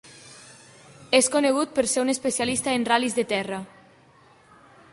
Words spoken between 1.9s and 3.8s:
ser un especialista en ral·lis de terra.